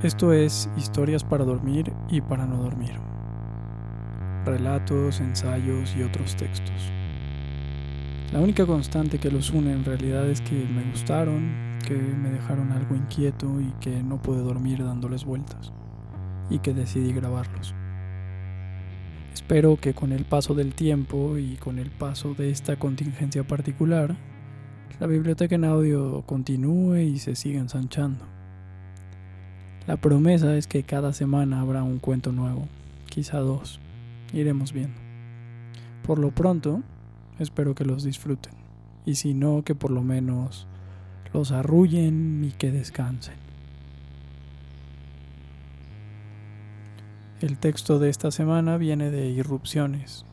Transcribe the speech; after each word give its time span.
Esto 0.00 0.32
es 0.32 0.70
Historias 0.76 1.24
para 1.24 1.44
dormir 1.44 1.92
y 2.08 2.20
para 2.20 2.46
no 2.46 2.62
dormir. 2.62 2.92
Relatos, 4.44 5.18
ensayos 5.18 5.96
y 5.96 6.04
otros 6.04 6.36
textos. 6.36 6.92
La 8.32 8.38
única 8.38 8.64
constante 8.64 9.18
que 9.18 9.28
los 9.28 9.50
une 9.50 9.72
en 9.72 9.84
realidad 9.84 10.28
es 10.28 10.40
que 10.40 10.54
me 10.54 10.88
gustaron, 10.88 11.80
que 11.84 11.96
me 11.96 12.30
dejaron 12.30 12.70
algo 12.70 12.94
inquieto 12.94 13.60
y 13.60 13.72
que 13.80 14.00
no 14.04 14.22
pude 14.22 14.38
dormir 14.38 14.84
dándoles 14.84 15.24
vueltas. 15.24 15.72
Y 16.48 16.60
que 16.60 16.74
decidí 16.74 17.12
grabarlos. 17.12 17.74
Espero 19.34 19.78
que 19.80 19.94
con 19.94 20.12
el 20.12 20.24
paso 20.24 20.54
del 20.54 20.74
tiempo 20.74 21.38
y 21.38 21.56
con 21.56 21.80
el 21.80 21.90
paso 21.90 22.34
de 22.34 22.50
esta 22.50 22.76
contingencia 22.76 23.42
particular, 23.42 24.14
la 25.00 25.08
biblioteca 25.08 25.56
en 25.56 25.64
audio 25.64 26.22
continúe 26.24 26.98
y 26.98 27.18
se 27.18 27.34
siga 27.34 27.58
ensanchando. 27.58 28.37
La 29.88 29.96
promesa 29.96 30.54
es 30.54 30.66
que 30.66 30.82
cada 30.82 31.14
semana 31.14 31.62
habrá 31.62 31.82
un 31.82 31.98
cuento 31.98 32.30
nuevo, 32.30 32.68
quizá 33.06 33.38
dos. 33.38 33.80
Iremos 34.34 34.74
viendo. 34.74 35.00
Por 36.06 36.18
lo 36.18 36.30
pronto, 36.30 36.82
espero 37.38 37.74
que 37.74 37.86
los 37.86 38.04
disfruten. 38.04 38.52
Y 39.06 39.14
si 39.14 39.32
no, 39.32 39.64
que 39.64 39.74
por 39.74 39.90
lo 39.90 40.02
menos 40.02 40.66
los 41.32 41.52
arrullen 41.52 42.44
y 42.44 42.50
que 42.50 42.70
descansen. 42.70 43.36
El 47.40 47.56
texto 47.56 47.98
de 47.98 48.10
esta 48.10 48.30
semana 48.30 48.76
viene 48.76 49.10
de 49.10 49.30
Irrupciones, 49.30 50.26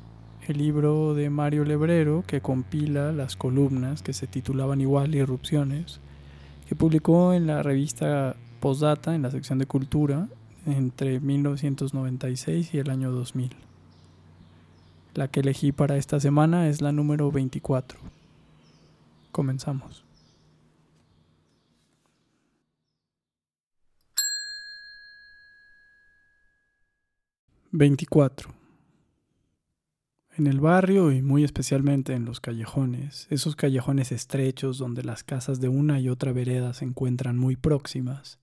el 0.49 0.57
libro 0.57 1.13
de 1.13 1.29
Mario 1.29 1.63
Lebrero 1.63 2.25
que 2.27 2.41
compila 2.41 3.13
las 3.13 3.37
columnas 3.37 4.03
que 4.03 4.11
se 4.11 4.27
titulaban 4.27 4.81
igual 4.81 5.15
Irrupciones, 5.15 6.01
que 6.67 6.75
publicó 6.75 7.31
en 7.31 7.47
la 7.47 7.63
revista 7.63 8.35
postdata 8.59 9.15
en 9.15 9.21
la 9.21 9.31
sección 9.31 9.59
de 9.59 9.65
cultura 9.65 10.27
entre 10.65 11.19
1996 11.19 12.73
y 12.73 12.79
el 12.79 12.89
año 12.89 13.11
2000. 13.11 13.51
La 15.13 15.27
que 15.29 15.39
elegí 15.39 15.71
para 15.71 15.97
esta 15.97 16.19
semana 16.19 16.67
es 16.67 16.81
la 16.81 16.91
número 16.91 17.31
24. 17.31 17.99
Comenzamos. 19.31 20.03
Veinticuatro. 27.71 28.53
En 30.37 30.47
el 30.47 30.59
barrio 30.59 31.13
y 31.13 31.21
muy 31.21 31.45
especialmente 31.45 32.13
en 32.13 32.25
los 32.25 32.41
callejones, 32.41 33.27
esos 33.29 33.55
callejones 33.55 34.11
estrechos 34.11 34.77
donde 34.77 35.03
las 35.03 35.23
casas 35.23 35.61
de 35.61 35.69
una 35.69 35.99
y 36.01 36.09
otra 36.09 36.33
vereda 36.33 36.73
se 36.73 36.83
encuentran 36.83 37.37
muy 37.37 37.55
próximas, 37.55 38.37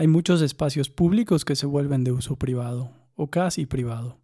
hay 0.00 0.06
muchos 0.06 0.40
espacios 0.40 0.88
públicos 0.88 1.44
que 1.44 1.54
se 1.54 1.66
vuelven 1.66 2.04
de 2.04 2.12
uso 2.12 2.36
privado, 2.36 2.90
o 3.16 3.26
casi 3.26 3.66
privado, 3.66 4.16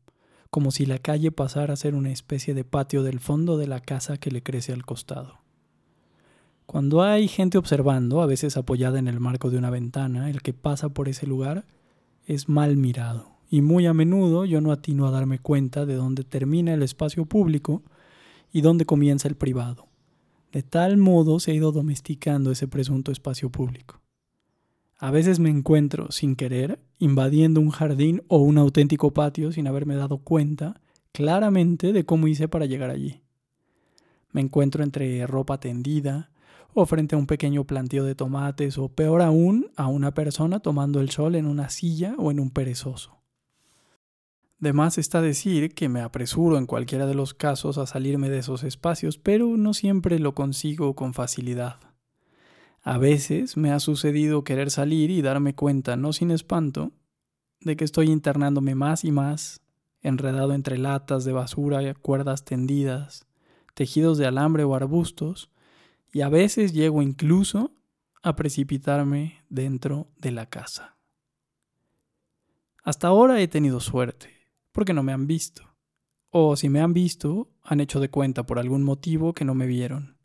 como 0.48 0.70
si 0.70 0.86
la 0.86 0.98
calle 0.98 1.32
pasara 1.32 1.74
a 1.74 1.76
ser 1.76 1.94
una 1.94 2.10
especie 2.10 2.54
de 2.54 2.64
patio 2.64 3.02
del 3.02 3.20
fondo 3.20 3.58
de 3.58 3.66
la 3.66 3.80
casa 3.80 4.16
que 4.16 4.30
le 4.30 4.42
crece 4.42 4.72
al 4.72 4.86
costado. 4.86 5.42
Cuando 6.64 7.02
hay 7.02 7.28
gente 7.28 7.58
observando, 7.58 8.22
a 8.22 8.26
veces 8.26 8.56
apoyada 8.56 8.98
en 8.98 9.06
el 9.06 9.20
marco 9.20 9.50
de 9.50 9.58
una 9.58 9.68
ventana, 9.68 10.30
el 10.30 10.40
que 10.40 10.54
pasa 10.54 10.88
por 10.88 11.10
ese 11.10 11.26
lugar 11.26 11.66
es 12.24 12.48
mal 12.48 12.78
mirado, 12.78 13.32
y 13.50 13.60
muy 13.60 13.84
a 13.84 13.92
menudo 13.92 14.46
yo 14.46 14.62
no 14.62 14.72
atino 14.72 15.06
a 15.06 15.10
darme 15.10 15.40
cuenta 15.40 15.84
de 15.84 15.96
dónde 15.96 16.24
termina 16.24 16.72
el 16.72 16.82
espacio 16.82 17.26
público 17.26 17.82
y 18.50 18.62
dónde 18.62 18.86
comienza 18.86 19.28
el 19.28 19.36
privado. 19.36 19.88
De 20.52 20.62
tal 20.62 20.96
modo 20.96 21.38
se 21.38 21.50
ha 21.50 21.54
ido 21.54 21.70
domesticando 21.70 22.50
ese 22.50 22.66
presunto 22.66 23.12
espacio 23.12 23.50
público. 23.50 24.00
A 24.98 25.10
veces 25.10 25.40
me 25.40 25.50
encuentro, 25.50 26.10
sin 26.10 26.36
querer, 26.36 26.80
invadiendo 26.98 27.60
un 27.60 27.70
jardín 27.70 28.22
o 28.28 28.38
un 28.38 28.56
auténtico 28.56 29.12
patio 29.12 29.52
sin 29.52 29.66
haberme 29.66 29.94
dado 29.94 30.18
cuenta 30.18 30.80
claramente 31.12 31.92
de 31.92 32.06
cómo 32.06 32.28
hice 32.28 32.48
para 32.48 32.66
llegar 32.66 32.90
allí. 32.90 33.22
Me 34.32 34.40
encuentro 34.40 34.82
entre 34.82 35.26
ropa 35.26 35.60
tendida, 35.60 36.30
o 36.72 36.84
frente 36.84 37.14
a 37.14 37.18
un 37.18 37.26
pequeño 37.26 37.64
plantío 37.64 38.04
de 38.04 38.14
tomates, 38.14 38.76
o 38.78 38.88
peor 38.88 39.22
aún, 39.22 39.70
a 39.76 39.86
una 39.86 40.12
persona 40.12 40.60
tomando 40.60 41.00
el 41.00 41.10
sol 41.10 41.34
en 41.34 41.46
una 41.46 41.70
silla 41.70 42.14
o 42.18 42.30
en 42.30 42.40
un 42.40 42.50
perezoso. 42.50 43.16
De 44.58 44.72
más 44.72 44.96
está 44.96 45.20
decir 45.20 45.74
que 45.74 45.90
me 45.90 46.00
apresuro 46.00 46.56
en 46.56 46.66
cualquiera 46.66 47.06
de 47.06 47.14
los 47.14 47.34
casos 47.34 47.76
a 47.76 47.86
salirme 47.86 48.30
de 48.30 48.38
esos 48.38 48.62
espacios, 48.62 49.18
pero 49.18 49.56
no 49.58 49.74
siempre 49.74 50.18
lo 50.18 50.34
consigo 50.34 50.94
con 50.94 51.12
facilidad. 51.12 51.76
A 52.86 52.98
veces 52.98 53.56
me 53.56 53.72
ha 53.72 53.80
sucedido 53.80 54.44
querer 54.44 54.70
salir 54.70 55.10
y 55.10 55.20
darme 55.20 55.56
cuenta, 55.56 55.96
no 55.96 56.12
sin 56.12 56.30
espanto, 56.30 56.92
de 57.60 57.74
que 57.74 57.82
estoy 57.82 58.10
internándome 58.10 58.76
más 58.76 59.04
y 59.04 59.10
más, 59.10 59.60
enredado 60.02 60.52
entre 60.52 60.78
latas 60.78 61.24
de 61.24 61.32
basura, 61.32 61.94
cuerdas 61.94 62.44
tendidas, 62.44 63.26
tejidos 63.74 64.18
de 64.18 64.26
alambre 64.26 64.62
o 64.62 64.76
arbustos, 64.76 65.50
y 66.12 66.20
a 66.20 66.28
veces 66.28 66.72
llego 66.74 67.02
incluso 67.02 67.72
a 68.22 68.36
precipitarme 68.36 69.42
dentro 69.48 70.06
de 70.18 70.30
la 70.30 70.46
casa. 70.46 70.96
Hasta 72.84 73.08
ahora 73.08 73.40
he 73.40 73.48
tenido 73.48 73.80
suerte, 73.80 74.30
porque 74.70 74.94
no 74.94 75.02
me 75.02 75.12
han 75.12 75.26
visto. 75.26 75.74
O 76.30 76.54
si 76.54 76.68
me 76.68 76.80
han 76.80 76.92
visto, 76.92 77.50
han 77.64 77.80
hecho 77.80 77.98
de 77.98 78.10
cuenta 78.10 78.46
por 78.46 78.60
algún 78.60 78.84
motivo 78.84 79.32
que 79.32 79.44
no 79.44 79.56
me 79.56 79.66
vieron. 79.66 80.18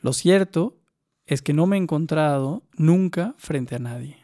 Lo 0.00 0.12
cierto 0.12 0.85
es 1.26 1.42
que 1.42 1.52
no 1.52 1.66
me 1.66 1.76
he 1.76 1.80
encontrado 1.80 2.62
nunca 2.76 3.34
frente 3.36 3.74
a 3.74 3.80
nadie, 3.80 4.16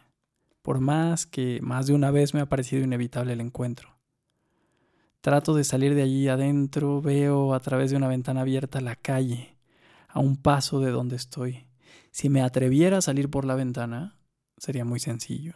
por 0.63 0.81
más 0.81 1.27
que 1.27 1.59
más 1.61 1.89
de 1.89 1.95
una 1.95 2.13
vez 2.13 2.33
me 2.33 2.41
ha 2.41 2.47
parecido 2.47 2.85
inevitable 2.85 3.33
el 3.33 3.41
encuentro. 3.41 3.97
Trato 5.21 5.55
de 5.55 5.65
salir 5.65 5.95
de 5.95 6.03
allí 6.03 6.29
adentro, 6.29 7.03
veo 7.03 7.55
a 7.55 7.61
través 7.61 7.91
de 7.91 7.97
una 7.97 8.09
ventana 8.09 8.43
abierta 8.43 8.81
la 8.81 8.97
calle, 8.97 9.57
a 10.09 10.21
un 10.21 10.37
paso 10.37 10.81
de 10.81 10.91
donde 10.91 11.17
estoy. 11.17 11.67
Si 12.12 12.29
me 12.29 12.43
atreviera 12.43 12.99
a 12.99 13.03
salir 13.03 13.31
por 13.31 13.45
la 13.45 13.57
ventana, 13.57 14.19
sería 14.57 14.85
muy 14.85 15.01
sencillo. 15.01 15.55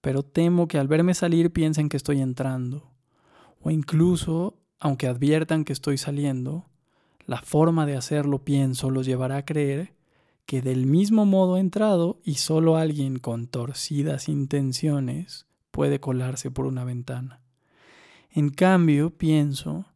Pero 0.00 0.22
temo 0.22 0.68
que 0.68 0.78
al 0.78 0.88
verme 0.88 1.14
salir 1.14 1.52
piensen 1.52 1.88
que 1.88 1.96
estoy 1.96 2.20
entrando, 2.20 2.90
o 3.60 3.70
incluso, 3.70 4.58
aunque 4.78 5.06
adviertan 5.06 5.64
que 5.64 5.72
estoy 5.72 5.96
saliendo, 5.98 6.68
la 7.26 7.40
forma 7.42 7.86
de 7.86 7.96
hacerlo 7.96 8.44
pienso 8.44 8.90
los 8.90 9.06
llevará 9.06 9.36
a 9.36 9.44
creer 9.44 9.99
que 10.50 10.62
del 10.62 10.84
mismo 10.84 11.26
modo 11.26 11.54
ha 11.54 11.60
entrado 11.60 12.18
y 12.24 12.34
solo 12.34 12.76
alguien 12.76 13.20
con 13.20 13.46
torcidas 13.46 14.28
intenciones 14.28 15.46
puede 15.70 16.00
colarse 16.00 16.50
por 16.50 16.66
una 16.66 16.82
ventana. 16.82 17.40
En 18.32 18.50
cambio, 18.50 19.16
pienso, 19.16 19.86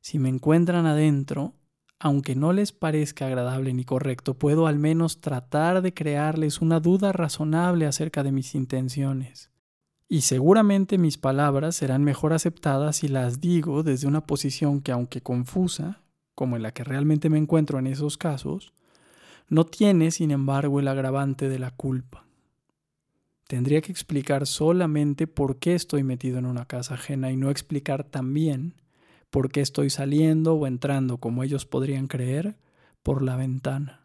si 0.00 0.18
me 0.18 0.28
encuentran 0.28 0.84
adentro, 0.84 1.54
aunque 2.00 2.34
no 2.34 2.52
les 2.52 2.72
parezca 2.72 3.26
agradable 3.26 3.72
ni 3.72 3.84
correcto, 3.84 4.34
puedo 4.34 4.66
al 4.66 4.80
menos 4.80 5.20
tratar 5.20 5.80
de 5.80 5.94
crearles 5.94 6.60
una 6.60 6.80
duda 6.80 7.12
razonable 7.12 7.86
acerca 7.86 8.24
de 8.24 8.32
mis 8.32 8.56
intenciones. 8.56 9.52
Y 10.08 10.22
seguramente 10.22 10.98
mis 10.98 11.18
palabras 11.18 11.76
serán 11.76 12.02
mejor 12.02 12.32
aceptadas 12.32 12.96
si 12.96 13.06
las 13.06 13.40
digo 13.40 13.84
desde 13.84 14.08
una 14.08 14.26
posición 14.26 14.80
que, 14.80 14.90
aunque 14.90 15.20
confusa, 15.20 16.02
como 16.34 16.56
en 16.56 16.64
la 16.64 16.72
que 16.72 16.82
realmente 16.82 17.30
me 17.30 17.38
encuentro 17.38 17.78
en 17.78 17.86
esos 17.86 18.18
casos, 18.18 18.72
no 19.50 19.66
tiene, 19.66 20.12
sin 20.12 20.30
embargo, 20.30 20.78
el 20.78 20.86
agravante 20.86 21.48
de 21.48 21.58
la 21.58 21.72
culpa. 21.72 22.24
Tendría 23.48 23.80
que 23.80 23.90
explicar 23.90 24.46
solamente 24.46 25.26
por 25.26 25.58
qué 25.58 25.74
estoy 25.74 26.04
metido 26.04 26.38
en 26.38 26.46
una 26.46 26.66
casa 26.66 26.94
ajena 26.94 27.32
y 27.32 27.36
no 27.36 27.50
explicar 27.50 28.04
también 28.04 28.74
por 29.28 29.50
qué 29.50 29.60
estoy 29.60 29.90
saliendo 29.90 30.54
o 30.54 30.68
entrando, 30.68 31.18
como 31.18 31.42
ellos 31.42 31.66
podrían 31.66 32.06
creer, 32.06 32.58
por 33.02 33.22
la 33.22 33.34
ventana. 33.34 34.02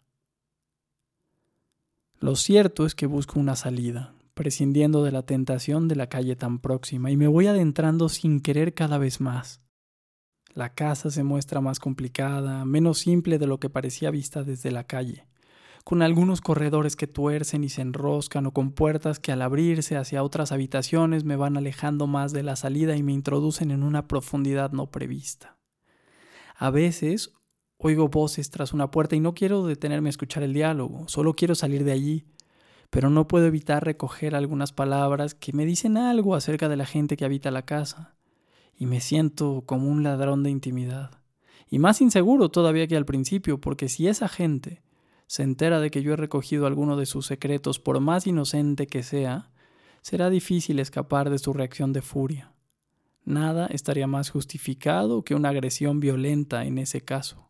Lo 2.20 2.36
cierto 2.36 2.88
es 2.88 2.96
que 2.96 3.06
busco 3.06 3.40
una 3.40 3.56
salida, 3.56 4.16
prescindiendo 4.34 5.04
de 5.04 5.12
la 5.12 5.28
tentación 5.28 5.88
de 5.88 5.96
la 5.96 6.10
calle 6.10 6.36
tan 6.36 6.58
próxima, 6.58 7.12
y 7.12 7.18
me 7.18 7.28
voy 7.28 7.46
adentrando 7.46 8.10
sin 8.10 8.40
querer 8.40 8.74
cada 8.74 8.98
vez 8.98 9.22
más. 9.22 9.62
La 10.56 10.74
casa 10.74 11.12
se 11.12 11.24
muestra 11.24 11.62
más 11.62 11.80
complicada, 11.80 12.66
menos 12.66 12.98
simple 12.98 13.38
de 13.38 13.46
lo 13.46 13.60
que 13.60 13.70
parecía 13.70 14.10
vista 14.10 14.44
desde 14.44 14.72
la 14.72 14.86
calle 14.86 15.28
con 15.86 16.02
algunos 16.02 16.42
corredores 16.42 16.96
que 16.96 17.06
tuercen 17.06 17.64
y 17.64 17.70
se 17.70 17.84
enroscan 17.84 18.48
o 18.48 18.52
con 18.52 18.72
puertas 18.72 19.20
que 19.20 19.32
al 19.32 19.44
abrirse 19.44 19.96
hacia 19.98 20.24
otras 20.24 20.52
habitaciones 20.52 21.26
me 21.26 21.36
van 21.36 21.58
alejando 21.58 22.08
más 22.08 22.34
de 22.34 22.42
la 22.42 22.56
salida 22.56 22.98
y 22.98 23.04
me 23.04 23.14
introducen 23.14 23.70
en 23.70 23.84
una 23.84 24.08
profundidad 24.08 24.72
no 24.72 24.90
prevista. 24.90 25.60
A 26.58 26.72
veces 26.72 27.34
oigo 27.78 28.08
voces 28.08 28.50
tras 28.50 28.74
una 28.74 28.90
puerta 28.90 29.16
y 29.16 29.20
no 29.20 29.36
quiero 29.36 29.68
detenerme 29.68 30.10
a 30.10 30.18
escuchar 30.18 30.42
el 30.42 30.54
diálogo, 30.54 31.08
solo 31.08 31.36
quiero 31.36 31.54
salir 31.54 31.84
de 31.84 31.92
allí, 31.92 32.26
pero 32.90 33.12
no 33.12 33.28
puedo 33.28 33.46
evitar 33.46 33.86
recoger 33.86 34.34
algunas 34.34 34.72
palabras 34.72 35.36
que 35.36 35.54
me 35.54 35.68
dicen 35.68 35.98
algo 35.98 36.34
acerca 36.34 36.68
de 36.68 36.78
la 36.78 36.88
gente 36.88 37.16
que 37.16 37.26
habita 37.26 37.52
la 37.52 37.66
casa, 37.66 38.16
y 38.76 38.88
me 38.88 39.02
siento 39.02 39.62
como 39.68 39.88
un 39.88 40.02
ladrón 40.02 40.42
de 40.42 40.50
intimidad. 40.50 41.22
Y 41.70 41.78
más 41.78 42.02
inseguro 42.02 42.50
todavía 42.50 42.88
que 42.88 42.98
al 42.98 43.06
principio, 43.06 43.62
porque 43.62 43.88
si 43.88 44.08
esa 44.08 44.28
gente 44.28 44.82
se 45.28 45.44
entera 45.44 45.80
de 45.80 45.92
que 45.92 46.04
yo 46.04 46.14
he 46.14 46.18
recogido 46.18 46.68
alguno 46.68 46.98
de 46.98 47.06
sus 47.06 47.26
secretos, 47.26 47.80
por 47.80 48.00
más 48.00 48.28
inocente 48.28 48.88
que 48.88 49.04
sea, 49.04 49.52
será 50.02 50.30
difícil 50.30 50.80
escapar 50.80 51.30
de 51.30 51.40
su 51.40 51.54
reacción 51.54 51.94
de 51.94 52.02
furia. 52.02 52.54
Nada 53.24 53.66
estaría 53.68 54.06
más 54.06 54.30
justificado 54.30 55.24
que 55.24 55.34
una 55.34 55.50
agresión 55.50 56.00
violenta 56.00 56.66
en 56.66 56.78
ese 56.78 57.02
caso. 57.02 57.50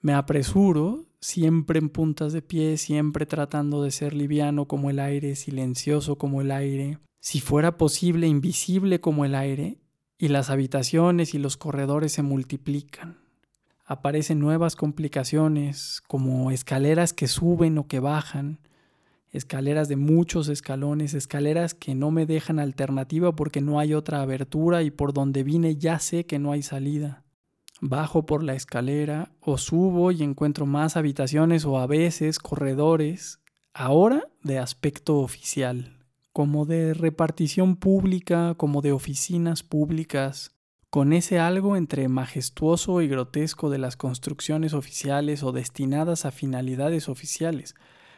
Me 0.00 0.12
apresuro, 0.12 1.06
siempre 1.20 1.78
en 1.78 1.88
puntas 1.88 2.32
de 2.32 2.42
pie, 2.42 2.76
siempre 2.76 3.24
tratando 3.24 3.82
de 3.82 3.90
ser 3.90 4.14
liviano 4.14 4.68
como 4.68 4.90
el 4.90 5.00
aire, 5.00 5.36
silencioso 5.36 6.18
como 6.18 6.42
el 6.42 6.50
aire, 6.50 6.98
si 7.20 7.40
fuera 7.40 7.78
posible 7.78 8.26
invisible 8.26 9.00
como 9.00 9.24
el 9.24 9.34
aire, 9.34 9.80
y 10.18 10.28
las 10.28 10.50
habitaciones 10.50 11.32
y 11.34 11.38
los 11.38 11.56
corredores 11.56 12.12
se 12.12 12.22
multiplican. 12.22 13.27
Aparecen 13.90 14.38
nuevas 14.38 14.76
complicaciones, 14.76 16.02
como 16.06 16.50
escaleras 16.50 17.14
que 17.14 17.26
suben 17.26 17.78
o 17.78 17.86
que 17.86 18.00
bajan, 18.00 18.58
escaleras 19.30 19.88
de 19.88 19.96
muchos 19.96 20.48
escalones, 20.48 21.14
escaleras 21.14 21.72
que 21.72 21.94
no 21.94 22.10
me 22.10 22.26
dejan 22.26 22.58
alternativa 22.58 23.34
porque 23.34 23.62
no 23.62 23.78
hay 23.78 23.94
otra 23.94 24.20
abertura 24.20 24.82
y 24.82 24.90
por 24.90 25.14
donde 25.14 25.42
vine 25.42 25.76
ya 25.76 25.98
sé 26.00 26.26
que 26.26 26.38
no 26.38 26.52
hay 26.52 26.60
salida. 26.60 27.24
Bajo 27.80 28.26
por 28.26 28.42
la 28.44 28.54
escalera 28.54 29.32
o 29.40 29.56
subo 29.56 30.12
y 30.12 30.22
encuentro 30.22 30.66
más 30.66 30.98
habitaciones 30.98 31.64
o 31.64 31.78
a 31.78 31.86
veces 31.86 32.38
corredores, 32.38 33.40
ahora 33.72 34.28
de 34.42 34.58
aspecto 34.58 35.16
oficial 35.20 35.98
como 36.38 36.66
de 36.66 36.94
repartición 36.94 37.74
pública, 37.74 38.54
como 38.56 38.80
de 38.80 38.92
oficinas 38.92 39.64
públicas, 39.64 40.54
con 40.90 41.12
ese 41.12 41.38
algo 41.38 41.76
entre 41.76 42.08
majestuoso 42.08 43.02
y 43.02 43.08
grotesco 43.08 43.68
de 43.68 43.78
las 43.78 43.96
construcciones 43.96 44.72
oficiales 44.72 45.42
o 45.42 45.52
destinadas 45.52 46.24
a 46.24 46.30
finalidades 46.30 47.08
oficiales, 47.08 47.74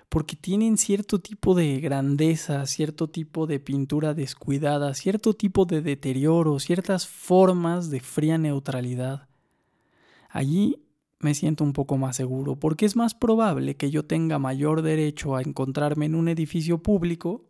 porque 0.08 0.37
tienen 0.37 0.76
cierto 0.76 1.20
tipo 1.20 1.55
de 1.55 1.81
grandeza, 1.81 2.64
cierto 2.67 3.08
tipo 3.08 3.46
de 3.46 3.61
pintura 3.61 4.14
descuidada, 4.14 4.94
cierto 4.94 5.34
tipo 5.34 5.64
de 5.64 5.82
deterioro, 5.82 6.58
ciertas 6.61 7.06
formas 7.06 7.90
de 7.90 8.00
fría 8.00 8.38
neutralidad. 8.38 9.28
Allí 10.28 10.84
me 11.19 11.34
siento 11.34 11.64
un 11.64 11.73
poco 11.73 11.96
más 11.96 12.16
seguro, 12.16 12.56
porque 12.56 12.87
es 12.87 12.96
más 12.96 13.14
probable 13.14 13.76
que 13.76 13.90
yo 13.90 14.05
tenga 14.05 14.38
mayor 14.38 14.82
derecho 14.82 15.37
a 15.37 15.43
encontrarme 15.43 16.06
en 16.06 16.14
un 16.14 16.28
edificio 16.28 16.82
público 16.82 17.44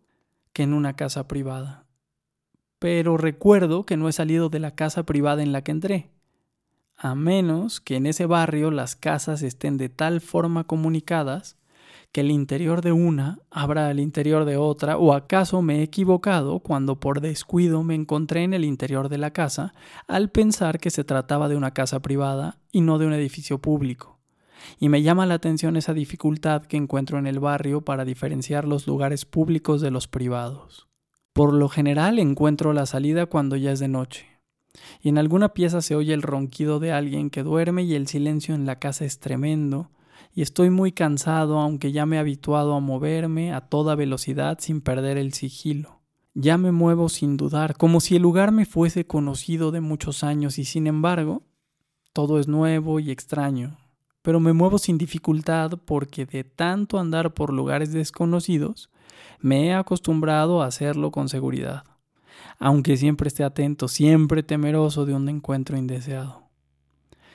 que 0.53 0.65
en 0.65 0.75
una 0.75 0.97
casa 0.97 1.29
privada. 1.29 1.87
Pero 2.81 3.17
recuerdo 3.17 3.87
que 3.87 3.97
no 3.97 4.09
he 4.09 4.13
salido 4.13 4.49
de 4.49 4.59
la 4.59 4.75
casa 4.75 5.05
privada 5.05 5.45
en 5.45 5.53
la 5.53 5.63
que 5.63 5.71
entré, 5.71 6.11
a 6.97 7.15
menos 7.15 7.81
que 7.81 7.95
en 7.95 8.07
ese 8.07 8.27
barrio 8.27 8.73
las 8.73 8.97
casas 8.97 9.43
estén 9.43 9.77
de 9.77 9.89
tal 9.89 10.21
forma 10.21 10.65
comunicadas 10.65 11.57
que 12.11 12.23
el 12.23 12.33
interior 12.33 12.83
de 12.83 12.91
una 12.91 13.39
abra 13.51 13.89
al 13.89 14.01
interior 14.01 14.45
de 14.45 14.57
otra, 14.57 14.99
o 14.99 15.13
acaso 15.13 15.63
me 15.63 15.79
he 15.79 15.83
equivocado 15.83 16.59
cuando 16.59 16.99
por 16.99 17.21
descuido 17.21 17.85
me 17.85 17.95
encontré 17.95 18.43
en 18.43 18.53
el 18.53 18.65
interior 18.65 19.09
de 19.09 19.19
la 19.19 19.31
casa 19.33 19.75
al 20.09 20.31
pensar 20.31 20.81
que 20.81 20.91
se 20.91 21.05
trataba 21.05 21.49
de 21.49 21.55
una 21.55 21.73
casa 21.73 22.01
privada 22.01 22.59
y 22.73 22.81
no 22.81 22.99
de 22.99 23.07
un 23.07 23.13
edificio 23.13 23.59
público 23.59 24.19
y 24.79 24.89
me 24.89 25.03
llama 25.03 25.27
la 25.27 25.35
atención 25.35 25.77
esa 25.77 25.95
dificultad 25.95 26.63
que 26.63 26.77
encuentro 26.77 27.19
en 27.19 27.27
el 27.27 27.41
barrio 27.41 27.83
para 27.83 28.05
diferenciar 28.05 28.67
los 28.67 28.87
lugares 28.87 29.25
públicos 29.25 29.81
de 29.81 29.91
los 29.91 30.09
privados. 30.09 30.90
Por 31.41 31.55
lo 31.55 31.71
general 31.71 32.19
encuentro 32.19 32.75
la 32.75 32.85
salida 32.85 33.25
cuando 33.25 33.57
ya 33.57 33.73
es 33.73 33.79
de 33.79 33.89
noche, 33.89 34.27
y 35.01 35.09
en 35.09 35.17
alguna 35.17 35.55
pieza 35.55 35.81
se 35.81 35.95
oye 35.95 36.13
el 36.13 36.21
ronquido 36.21 36.81
de 36.81 36.93
alguien 36.93 37.31
que 37.31 37.43
duerme 37.43 37.83
y 37.83 37.95
el 37.95 38.09
silencio 38.09 38.55
en 38.55 38.67
la 38.67 38.79
casa 38.79 39.07
es 39.07 39.21
tremendo, 39.21 39.89
y 40.35 40.43
estoy 40.43 40.69
muy 40.69 40.93
cansado 40.93 41.59
aunque 41.59 41.93
ya 41.93 42.05
me 42.05 42.17
he 42.17 42.19
habituado 42.19 42.75
a 42.75 42.81
moverme 42.81 43.55
a 43.55 43.63
toda 43.63 43.95
velocidad 43.95 44.59
sin 44.61 44.83
perder 44.83 45.17
el 45.17 45.33
sigilo. 45.33 46.03
Ya 46.35 46.59
me 46.59 46.73
muevo 46.73 47.09
sin 47.09 47.39
dudar, 47.39 47.75
como 47.75 48.01
si 48.01 48.17
el 48.17 48.23
lugar 48.23 48.53
me 48.53 48.67
fuese 48.67 49.07
conocido 49.07 49.71
de 49.71 49.81
muchos 49.81 50.23
años 50.23 50.59
y 50.59 50.67
sin 50.67 50.87
embargo, 50.87 51.45
todo 52.13 52.39
es 52.39 52.49
nuevo 52.49 53.01
y 53.01 53.11
extraño, 53.11 53.79
pero 54.21 54.41
me 54.41 54.53
muevo 54.53 54.77
sin 54.77 54.99
dificultad 54.99 55.71
porque 55.87 56.27
de 56.27 56.45
tanto 56.45 56.99
andar 56.99 57.33
por 57.33 57.51
lugares 57.51 57.95
desconocidos, 57.95 58.91
me 59.41 59.67
he 59.67 59.75
acostumbrado 59.75 60.63
a 60.63 60.67
hacerlo 60.67 61.11
con 61.11 61.29
seguridad, 61.29 61.85
aunque 62.59 62.97
siempre 62.97 63.29
esté 63.29 63.45
atento, 63.45 63.89
siempre 63.89 64.43
temeroso 64.43 65.07
de 65.07 65.15
un 65.15 65.29
encuentro 65.29 65.77
indeseado. 65.77 66.45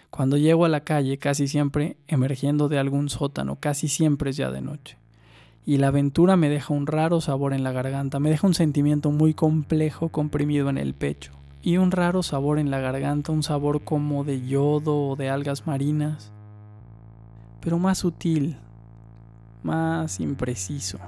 Cuando 0.09 0.37
llego 0.37 0.65
a 0.65 0.69
la 0.69 0.83
calle, 0.83 1.17
casi 1.17 1.47
siempre 1.47 1.97
emergiendo 2.07 2.69
de 2.69 2.79
algún 2.79 3.09
sótano, 3.09 3.59
casi 3.59 3.87
siempre 3.87 4.29
es 4.29 4.37
ya 4.37 4.51
de 4.51 4.61
noche. 4.61 4.97
Y 5.65 5.77
la 5.77 5.87
aventura 5.87 6.37
me 6.37 6.47
deja 6.47 6.73
un 6.73 6.87
raro 6.87 7.21
sabor 7.21 7.53
en 7.53 7.63
la 7.63 7.71
garganta, 7.71 8.19
me 8.19 8.29
deja 8.29 8.47
un 8.47 8.53
sentimiento 8.53 9.11
muy 9.11 9.33
complejo 9.33 10.09
comprimido 10.09 10.69
en 10.69 10.77
el 10.77 10.93
pecho. 10.93 11.33
Y 11.61 11.77
un 11.77 11.91
raro 11.91 12.21
sabor 12.21 12.59
en 12.59 12.69
la 12.69 12.79
garganta, 12.79 13.31
un 13.31 13.41
sabor 13.41 13.83
como 13.83 14.23
de 14.23 14.45
yodo 14.45 15.09
o 15.09 15.15
de 15.15 15.29
algas 15.29 15.65
marinas 15.65 16.31
pero 17.65 17.79
más 17.79 17.97
sutil, 17.97 18.55
más 19.63 20.19
impreciso. 20.19 20.99